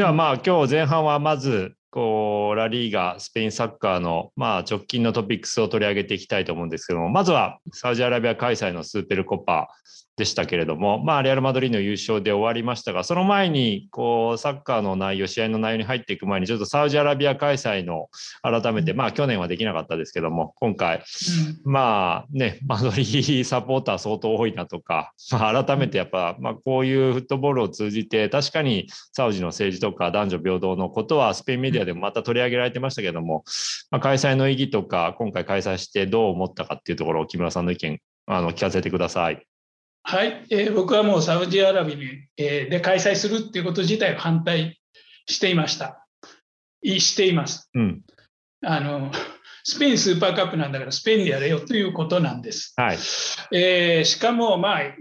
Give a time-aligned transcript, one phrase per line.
[0.00, 9.68] ではまあ今日前半はまずこうラリーガスペインサッカーのまあ直近のトピックスを取り上げていきたいと思うんですけどもまずはサウジアラビア開催のスーペルコパ
[10.20, 18.08] でしたけれども、まあ、レアル・マドリーの優勝で終わりましたが、その前にこうサッカーの内容、試合の内容に入っていく前に、ちょっとサウジアラビア開催の
[18.42, 21.02] 改めて、まあ去年はできなかったですけども、今回、
[21.64, 33.44] まあね、マドリーサポーター相当多いなとか、まあ、改めてやっぱ、まあ、こういうフットボールを通じて、確かにサウジの政治とか男女平等のことは、スペインメディアでもまた取り上げられてましたけども、
[33.90, 39.49] まあ、開催の意義とか、今回開催してどう思ったかっていうところを木村さんの意見、あの聞かせてください。
[40.10, 41.96] はい、えー、僕はもうサウジアラビア、
[42.36, 44.80] えー、で開催するっていうこと自体を反対
[45.26, 46.04] していました。
[46.82, 47.70] しています。
[47.74, 48.02] うん、
[48.64, 49.12] あの
[49.62, 52.74] スペインスーパーカップなんだからスペインでやれよということなんです。
[52.76, 52.98] はい
[53.52, 54.96] えー、しかも、まあい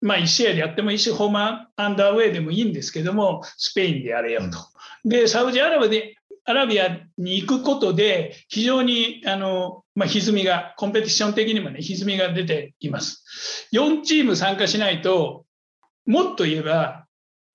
[0.00, 4.58] まあ、1試合でやってもいいし、ホーマーアンダーウェイでもいいんですけども、スペインでやれよと。
[5.04, 13.24] うん、で、サウジアラビアでアラビアに行くことで、非常にあの、まあ、歪みが、コンペティション的にもね、歪みが出ています。
[13.72, 15.46] 4チーム参加しないと、
[16.04, 17.06] もっと言えば、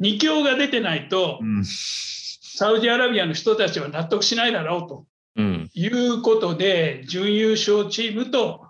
[0.02, 5.06] 2強が出てないと、うん、サウジアラビアの人たちは納得しないだろうと、
[5.38, 8.66] うん、いうことで、準優勝チームと、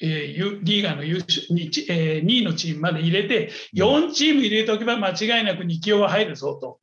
[0.00, 6.78] えー、リーガの優勝 2,、えー、2位のチームまで入れて、4チーム入れておけば間違いなく2強は入るぞと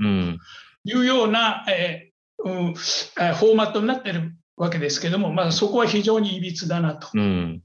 [0.83, 2.09] いうような、え
[2.43, 7.07] うん、フォーマットになってるわけですけども、まあ、そこは非常にいびつだなと。
[7.13, 7.61] うん、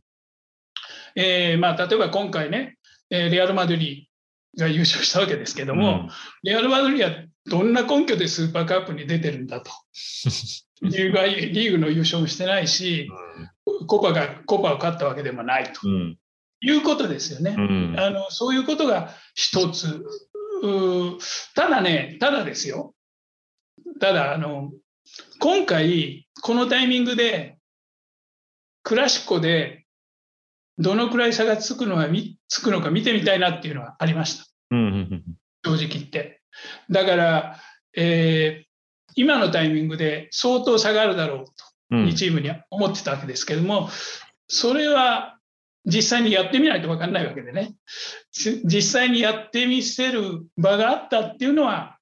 [1.16, 2.76] えー、まあ、例えば今回ね、
[3.10, 6.08] レアル・マドリーが優勝したわけですけども、うん、
[6.42, 7.10] レアル・マドリーは
[7.46, 9.70] どんな根拠でスーパーカップに出てるんだと。
[10.84, 13.08] いうリーグの優勝もしてないし、
[13.66, 17.54] うん、コパがコパを勝ったわけでもないと、いうことですよね。
[17.96, 20.04] あのそういうことが一つ。
[21.54, 22.94] ただね、ただですよ。
[24.00, 24.72] ただ、あの、
[25.38, 27.58] 今回、このタイミングで、
[28.82, 29.84] クラシコで
[30.78, 32.08] どのくらい差がつくのは
[32.48, 34.44] つくのか見てみたいなっていうのはありました。
[35.64, 36.40] 正直言って。
[36.90, 37.60] だから、
[37.96, 38.66] えー、
[39.14, 41.52] 今のタイミングで相当差があるだろうと、
[41.94, 43.88] 2チームに思ってたわけですけども、
[44.48, 45.38] それは
[45.84, 47.74] 実際にやってみないと分かんないわけでね、
[48.32, 51.98] 実際にやってみせる場があったっていうのは、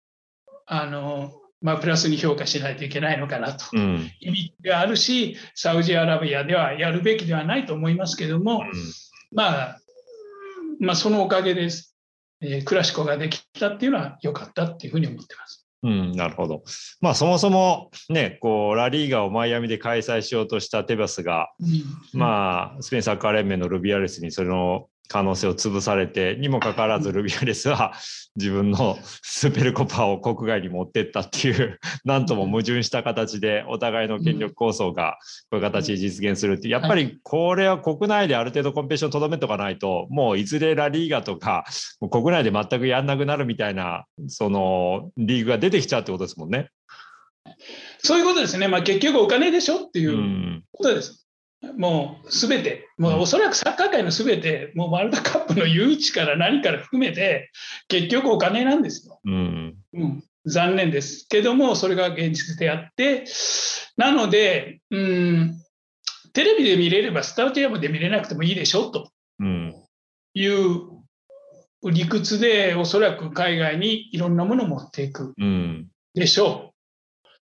[0.67, 1.33] あの
[1.63, 8.71] まあ、プラスに評価しないといけないのかなと、うん、意味があるし、サウジアラビアではやるべきではないと思いますけども、うん、
[9.33, 9.81] まあ、
[10.81, 11.95] まあ、そのおかげです、
[12.41, 15.67] えー、クラシコができたっていうのは良かったっていうふうに思ってます。
[15.83, 16.63] うん、なるほど。
[17.01, 21.65] まあそもそもね、こうラリーガをマイアミで開催しようとしたテバスが、う
[22.17, 27.95] ん、まあスペインサッカー連盟のルビアレスにその可能性を潰されてにもかかわらずルビアレスは
[28.37, 35.19] 自分のスペルコパを国外に持ってったっていうなんとも矛盾した形でお互いの権力構想が
[35.51, 41.65] こういう形で実現するってやっぱりこれは国内である程度コンペティションとどめとかないともういずれラリーガとか
[42.11, 46.71] 国内で全くやんなくなるみたいなそのリーグが出てきちゃうってことですもんね。
[47.99, 51.27] そういうことですね、まあ、結局お金でしょっていうことです。
[51.77, 57.51] もうすべて、もうおそらくサッカー界のすべて、もうワールドカップの誘致から何から含めて、
[57.89, 59.21] 結局お金なんですよ。
[59.25, 61.27] うん、うん、残念です。
[61.29, 63.25] けども、それが現実であって、
[63.97, 65.61] なので、うん、
[66.33, 69.11] テレビで見れればスタジアムで見れなくてもいいでしょと。
[70.35, 71.01] いう
[71.91, 75.35] 理屈で、おそらく海外にいろんなものを持っていく
[76.15, 76.70] でしょう。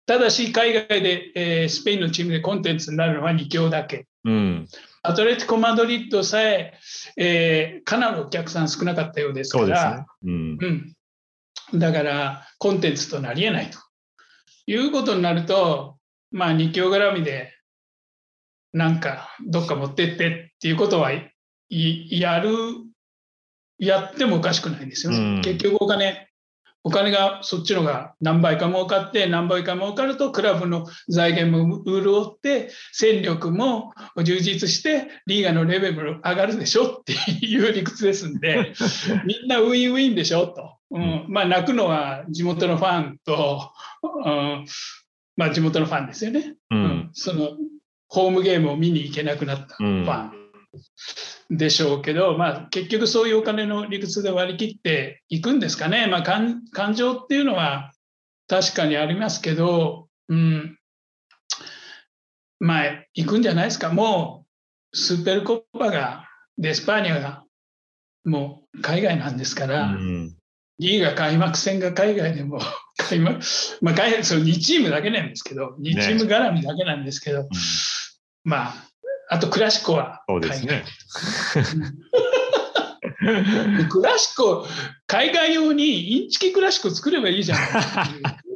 [0.07, 4.07] ただし、海外で、えー、スペインのチームでコンテンツになるのは2強だけ。
[4.23, 4.67] うん、
[5.03, 6.73] アトレティコ・マドリッドさえ
[7.17, 10.05] えー、かなりお客さん少なかったようですから、ね。
[10.23, 10.57] うん、
[11.73, 13.77] うん、だからコンテンツとなりえないと。
[14.65, 15.97] いうことになると、
[16.31, 17.53] まあ、2強絡みで
[18.73, 21.11] なんかどっか持ってってっていうことは
[21.69, 22.49] やる
[23.77, 25.17] やってもおかしくないんですよね。
[25.17, 26.27] うん、結局お金
[26.87, 33.91] お金がそっちのが何倍か儲かって何倍か儲かるとクラブの財源も潤って戦力も
[34.23, 37.11] 充実してリーガのレベル上がるでしょって
[37.45, 38.71] いう理屈ですんで
[39.27, 43.69] みんなウィンウィンでしょと、うん、まあ泣くのは地元のファンと、
[44.23, 44.65] うん、
[45.35, 47.49] まあ地元のファンですよね、うん、その
[48.07, 50.46] ホームゲームを見に行けなくなったファン。
[51.49, 56.63] でしょうけど、まあ、結局そういうお金の理屈で割り切っていくんですかね、まあ、感
[56.93, 57.91] 情っていうのは
[58.47, 60.77] 確かにありますけど、うん、
[62.59, 63.89] まあ行くんじゃないですか。
[63.89, 64.45] も
[64.93, 66.27] うスーペルコッパが
[66.57, 67.43] デスパーニャが
[68.25, 70.35] もう海外なんですから、うん、
[70.79, 72.59] リーガ開幕戦が海外でも
[72.97, 73.39] 開幕、
[73.81, 77.49] まあ、海外その2チームだけなんですけど、2チーム絡みだけなんですけど、ね、
[78.43, 78.86] まあ、
[79.29, 80.83] あとクラシコはそうですね。
[83.89, 84.65] クラシコ、
[85.07, 87.67] 海外用にインチキクラシコ作ればいいじゃない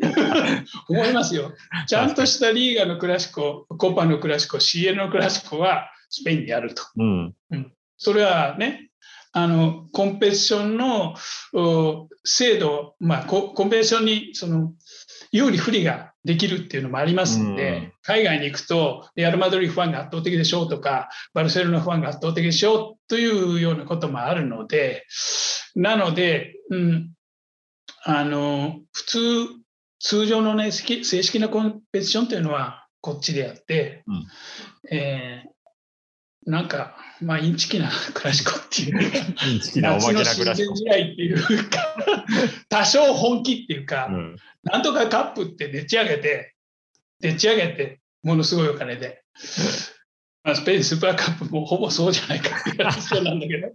[0.88, 1.54] 思いますよ。
[1.88, 6.84] ちゃんとしたリーガのクラシコ、コパのクラシコ、CL のクラシコはスペインでやると。
[6.98, 8.91] うん、うん、それはね、
[9.34, 11.16] あのコンペティションの
[12.24, 14.74] 制度、まあ、コンペティションにその
[15.32, 25.06] 有利不利ができるっていうのもありますんで、うん、海外に行くと、レアル・マドリーファンが圧倒的でしょうとか、バルセロナファンが圧倒的でしょうというようなこともあるので、
[25.76, 27.12] なので、うん、
[28.04, 29.20] あの普通、
[30.00, 35.50] 通常の、ね、正式なコンペティションというのはこっちでやって、うん、えー、
[36.46, 39.02] なんか、まあ、インチキなクラシコっていう、
[39.48, 40.76] インチキなおまけなクラシコ。
[40.76, 41.96] 試合っていうか、
[42.70, 46.56] 多少本気っていうか、うん、なんとかカップってでっち上げて、
[47.20, 49.22] でっち上げて、ものすごいお金で。
[50.44, 53.68] まあ、スペインスーパーカップもほぼそうじゃないかって話なんだけど。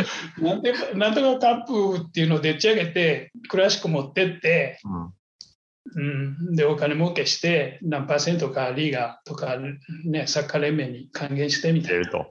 [0.40, 5.12] なんでなんとかカップっていうのをでっち上げてクラシコ持ってって、うん、
[5.94, 6.00] う
[6.52, 9.56] ん、でお金儲けして何パーセントかリーガとか、
[10.04, 12.26] ね、サッカー連盟に還元してみたいな。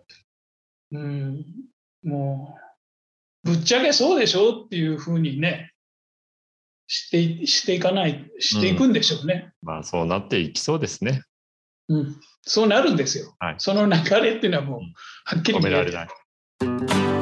[0.92, 1.46] うん、
[2.04, 2.58] も
[3.46, 5.72] うぶっちゃけそうでしょっていうふうにね
[6.88, 9.54] してしていかない、していくんでしょうね。
[9.64, 11.24] うん、まあそうなっていきそうですね。
[11.90, 13.36] うん、そうなるんですよ。
[13.40, 14.80] はい、その流れっていうのはもう
[15.26, 17.13] はっきり止められない。